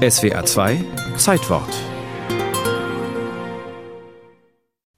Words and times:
SWA 0.00 0.46
2 0.46 0.82
Zeitwort 1.18 1.68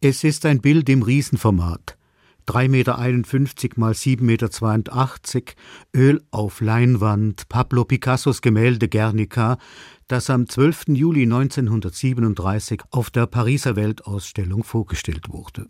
Es 0.00 0.22
ist 0.22 0.46
ein 0.46 0.60
Bild 0.60 0.88
im 0.88 1.02
Riesenformat. 1.02 1.98
3,51 2.46 2.68
Meter 2.68 3.80
mal 3.80 3.92
7,82 3.94 4.22
Meter, 4.22 5.54
Öl 5.96 6.22
auf 6.30 6.60
Leinwand, 6.60 7.48
Pablo 7.48 7.84
Picassos 7.84 8.42
Gemälde 8.42 8.88
Guernica, 8.88 9.58
das 10.06 10.30
am 10.30 10.48
12. 10.48 10.90
Juli 10.90 11.22
1937 11.22 12.82
auf 12.92 13.10
der 13.10 13.26
Pariser 13.26 13.74
Weltausstellung 13.74 14.62
vorgestellt 14.62 15.30
wurde. 15.30 15.66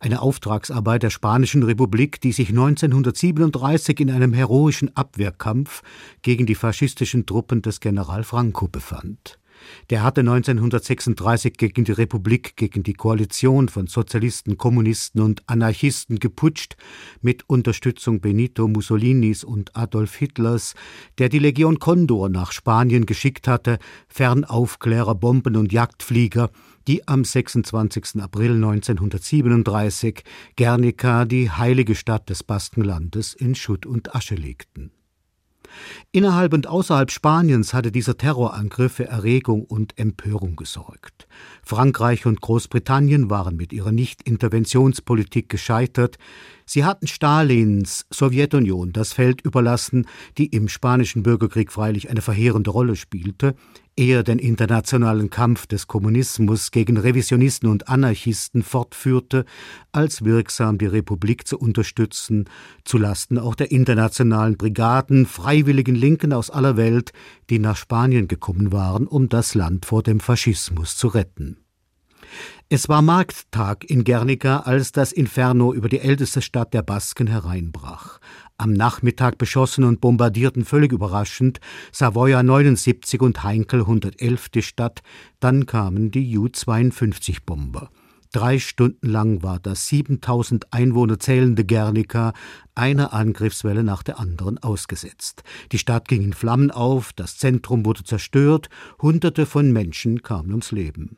Eine 0.00 0.22
Auftragsarbeit 0.22 1.02
der 1.02 1.10
Spanischen 1.10 1.62
Republik, 1.62 2.20
die 2.20 2.32
sich 2.32 2.48
1937 2.50 4.00
in 4.00 4.10
einem 4.10 4.32
heroischen 4.32 4.96
Abwehrkampf 4.96 5.82
gegen 6.22 6.46
die 6.46 6.54
faschistischen 6.54 7.26
Truppen 7.26 7.62
des 7.62 7.80
General 7.80 8.24
Franco 8.24 8.68
befand. 8.68 9.38
Der 9.90 10.02
hatte 10.02 10.20
1936 10.20 11.54
gegen 11.54 11.84
die 11.84 11.92
Republik, 11.92 12.56
gegen 12.56 12.82
die 12.82 12.94
Koalition 12.94 13.68
von 13.68 13.86
Sozialisten, 13.86 14.56
Kommunisten 14.56 15.20
und 15.20 15.42
Anarchisten 15.48 16.18
geputscht, 16.18 16.76
mit 17.20 17.48
Unterstützung 17.48 18.20
Benito 18.20 18.68
Mussolinis 18.68 19.44
und 19.44 19.76
Adolf 19.76 20.14
Hitlers, 20.16 20.74
der 21.18 21.28
die 21.28 21.38
Legion 21.38 21.78
Condor 21.78 22.28
nach 22.28 22.52
Spanien 22.52 23.06
geschickt 23.06 23.48
hatte, 23.48 23.78
Fernaufklärer, 24.08 25.14
Bomben 25.14 25.56
und 25.56 25.72
Jagdflieger, 25.72 26.50
die 26.86 27.06
am 27.06 27.24
26. 27.24 28.20
April 28.20 28.54
1937 28.54 30.22
Guernica, 30.56 31.24
die 31.24 31.50
heilige 31.50 31.94
Stadt 31.94 32.28
des 32.28 32.42
Baskenlandes, 32.42 33.34
in 33.34 33.54
Schutt 33.54 33.86
und 33.86 34.14
Asche 34.14 34.34
legten. 34.34 34.90
Innerhalb 36.10 36.52
und 36.52 36.66
außerhalb 36.66 37.10
Spaniens 37.10 37.74
hatte 37.74 37.92
dieser 37.92 38.16
Terrorangriff 38.16 38.92
für 38.92 39.06
Erregung 39.06 39.64
und 39.64 39.98
Empörung 39.98 40.56
gesorgt. 40.56 41.26
Frankreich 41.62 42.26
und 42.26 42.40
Großbritannien 42.40 43.30
waren 43.30 43.56
mit 43.56 43.72
ihrer 43.72 43.92
Nichtinterventionspolitik 43.92 45.48
gescheitert, 45.48 46.18
Sie 46.64 46.84
hatten 46.84 47.06
Stalins 47.06 48.06
Sowjetunion 48.10 48.92
das 48.92 49.12
Feld 49.12 49.42
überlassen, 49.42 50.06
die 50.38 50.46
im 50.46 50.68
spanischen 50.68 51.22
Bürgerkrieg 51.22 51.72
freilich 51.72 52.08
eine 52.08 52.22
verheerende 52.22 52.70
Rolle 52.70 52.96
spielte, 52.96 53.54
eher 54.02 54.24
den 54.24 54.40
internationalen 54.40 55.30
Kampf 55.30 55.68
des 55.68 55.86
Kommunismus 55.86 56.72
gegen 56.72 56.96
Revisionisten 56.96 57.68
und 57.68 57.88
Anarchisten 57.88 58.64
fortführte, 58.64 59.44
als 59.92 60.24
wirksam 60.24 60.76
die 60.76 60.86
Republik 60.86 61.46
zu 61.46 61.56
unterstützen, 61.56 62.48
zu 62.84 62.98
Lasten 62.98 63.38
auch 63.38 63.54
der 63.54 63.70
internationalen 63.70 64.56
Brigaden, 64.56 65.24
freiwilligen 65.24 65.94
Linken 65.94 66.32
aus 66.32 66.50
aller 66.50 66.76
Welt, 66.76 67.12
die 67.48 67.60
nach 67.60 67.76
Spanien 67.76 68.26
gekommen 68.26 68.72
waren, 68.72 69.06
um 69.06 69.28
das 69.28 69.54
Land 69.54 69.86
vor 69.86 70.02
dem 70.02 70.18
Faschismus 70.18 70.96
zu 70.96 71.06
retten. 71.06 71.58
Es 72.68 72.88
war 72.88 73.02
Markttag 73.02 73.84
in 73.84 74.02
Guernica, 74.02 74.60
als 74.60 74.92
das 74.92 75.12
Inferno 75.12 75.74
über 75.74 75.88
die 75.88 76.00
älteste 76.00 76.40
Stadt 76.40 76.72
der 76.74 76.82
Basken 76.82 77.26
hereinbrach. 77.26 78.18
Am 78.62 78.74
Nachmittag 78.74 79.38
beschossen 79.38 79.82
und 79.82 80.00
bombardierten 80.00 80.64
völlig 80.64 80.92
überraschend 80.92 81.58
Savoya 81.90 82.44
79 82.44 83.20
und 83.20 83.42
Heinkel 83.42 83.80
111 83.80 84.50
die 84.50 84.62
Stadt, 84.62 85.02
dann 85.40 85.66
kamen 85.66 86.12
die 86.12 86.30
Ju-52-Bomber. 86.30 87.90
Drei 88.30 88.60
Stunden 88.60 89.08
lang 89.08 89.42
war 89.42 89.58
das 89.58 89.88
7000 89.88 90.72
Einwohner 90.72 91.18
zählende 91.18 91.64
Guernica 91.64 92.34
einer 92.76 93.12
Angriffswelle 93.12 93.82
nach 93.82 94.04
der 94.04 94.20
anderen 94.20 94.58
ausgesetzt. 94.62 95.42
Die 95.72 95.78
Stadt 95.78 96.06
ging 96.06 96.22
in 96.22 96.32
Flammen 96.32 96.70
auf, 96.70 97.12
das 97.14 97.38
Zentrum 97.38 97.84
wurde 97.84 98.04
zerstört, 98.04 98.68
Hunderte 99.00 99.44
von 99.44 99.72
Menschen 99.72 100.22
kamen 100.22 100.50
ums 100.50 100.70
Leben. 100.70 101.16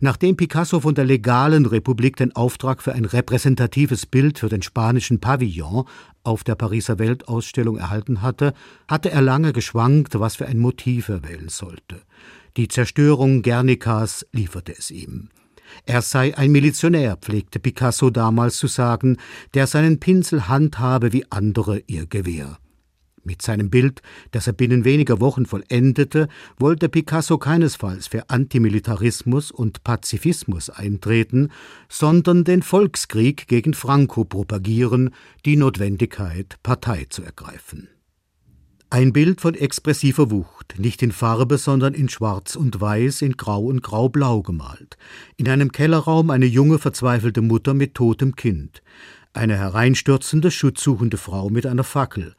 Nachdem 0.00 0.36
Picasso 0.36 0.80
von 0.80 0.94
der 0.94 1.04
legalen 1.04 1.66
Republik 1.66 2.16
den 2.16 2.34
Auftrag 2.34 2.82
für 2.82 2.92
ein 2.92 3.04
repräsentatives 3.04 4.06
Bild 4.06 4.38
für 4.38 4.48
den 4.48 4.62
spanischen 4.62 5.20
Pavillon 5.20 5.84
auf 6.22 6.44
der 6.44 6.54
Pariser 6.54 6.98
Weltausstellung 6.98 7.78
erhalten 7.78 8.22
hatte, 8.22 8.52
hatte 8.88 9.10
er 9.10 9.22
lange 9.22 9.52
geschwankt, 9.52 10.18
was 10.18 10.36
für 10.36 10.46
ein 10.46 10.58
Motiv 10.58 11.08
er 11.08 11.22
wählen 11.22 11.48
sollte. 11.48 12.02
Die 12.56 12.68
Zerstörung 12.68 13.42
Guernicas 13.42 14.26
lieferte 14.32 14.76
es 14.76 14.90
ihm. 14.90 15.28
Er 15.84 16.02
sei 16.02 16.36
ein 16.36 16.52
Milizionär, 16.52 17.16
pflegte 17.16 17.58
Picasso 17.58 18.10
damals 18.10 18.56
zu 18.56 18.66
sagen, 18.66 19.18
der 19.54 19.66
seinen 19.66 20.00
Pinsel 20.00 20.48
handhabe 20.48 21.12
wie 21.12 21.26
andere 21.30 21.80
ihr 21.86 22.06
Gewehr. 22.06 22.58
Mit 23.26 23.42
seinem 23.42 23.70
Bild, 23.70 24.02
das 24.30 24.46
er 24.46 24.52
binnen 24.52 24.84
weniger 24.84 25.20
Wochen 25.20 25.46
vollendete, 25.46 26.28
wollte 26.58 26.88
Picasso 26.88 27.38
keinesfalls 27.38 28.06
für 28.06 28.30
Antimilitarismus 28.30 29.50
und 29.50 29.82
Pazifismus 29.82 30.70
eintreten, 30.70 31.50
sondern 31.88 32.44
den 32.44 32.62
Volkskrieg 32.62 33.48
gegen 33.48 33.74
Franco 33.74 34.24
propagieren, 34.24 35.10
die 35.44 35.56
Notwendigkeit, 35.56 36.56
Partei 36.62 37.06
zu 37.10 37.24
ergreifen. 37.24 37.88
Ein 38.90 39.12
Bild 39.12 39.40
von 39.40 39.54
expressiver 39.54 40.30
Wucht, 40.30 40.76
nicht 40.78 41.02
in 41.02 41.10
Farbe, 41.10 41.58
sondern 41.58 41.94
in 41.94 42.08
Schwarz 42.08 42.54
und 42.54 42.80
Weiß, 42.80 43.22
in 43.22 43.36
Grau 43.36 43.64
und 43.64 43.82
Graublau 43.82 44.42
gemalt. 44.42 44.96
In 45.36 45.48
einem 45.48 45.72
Kellerraum 45.72 46.30
eine 46.30 46.46
junge, 46.46 46.78
verzweifelte 46.78 47.42
Mutter 47.42 47.74
mit 47.74 47.94
totem 47.94 48.36
Kind. 48.36 48.82
Eine 49.32 49.56
hereinstürzende, 49.56 50.52
schutzsuchende 50.52 51.16
Frau 51.16 51.50
mit 51.50 51.66
einer 51.66 51.82
Fackel 51.82 52.36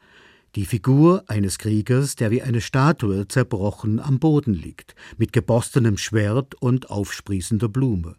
die 0.54 0.64
Figur 0.64 1.24
eines 1.28 1.58
Kriegers, 1.58 2.16
der 2.16 2.30
wie 2.30 2.42
eine 2.42 2.60
Statue 2.60 3.28
zerbrochen 3.28 4.00
am 4.00 4.18
Boden 4.18 4.54
liegt, 4.54 4.94
mit 5.18 5.32
geborstenem 5.32 5.98
Schwert 5.98 6.54
und 6.60 6.90
aufsprießender 6.90 7.68
Blume. 7.68 8.16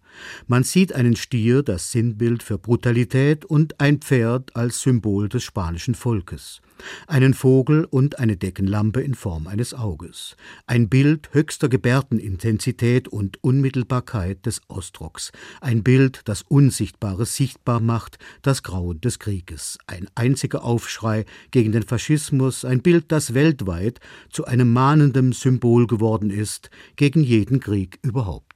Man 0.47 0.63
sieht 0.63 0.93
einen 0.93 1.15
Stier, 1.15 1.63
das 1.63 1.91
Sinnbild 1.91 2.43
für 2.43 2.57
Brutalität, 2.57 3.45
und 3.45 3.79
ein 3.79 3.99
Pferd 3.99 4.55
als 4.55 4.81
Symbol 4.81 5.27
des 5.27 5.43
spanischen 5.43 5.95
Volkes. 5.95 6.61
Einen 7.07 7.33
Vogel 7.33 7.83
und 7.83 8.19
eine 8.19 8.37
Deckenlampe 8.37 9.01
in 9.01 9.13
Form 9.13 9.47
eines 9.47 9.73
Auges, 9.73 10.37
ein 10.65 10.87
Bild 10.87 11.29
höchster 11.33 11.67
Gebärdenintensität 11.67 13.09
und 13.09 13.43
Unmittelbarkeit 13.43 14.45
des 14.45 14.61
Ausdrucks, 14.69 15.33
ein 15.59 15.83
Bild, 15.83 16.21
das 16.23 16.41
Unsichtbares 16.43 17.35
sichtbar 17.35 17.81
macht, 17.81 18.17
das 18.43 18.63
Grauen 18.63 19.01
des 19.01 19.19
Krieges, 19.19 19.77
ein 19.87 20.07
einziger 20.15 20.63
Aufschrei 20.63 21.25
gegen 21.51 21.73
den 21.73 21.83
Faschismus, 21.83 22.18
ein 22.65 22.81
Bild, 22.81 23.11
das 23.11 23.33
weltweit 23.33 23.99
zu 24.29 24.45
einem 24.45 24.71
mahnenden 24.73 25.31
Symbol 25.31 25.87
geworden 25.87 26.29
ist 26.29 26.69
gegen 26.95 27.23
jeden 27.23 27.59
Krieg 27.59 27.99
überhaupt. 28.01 28.48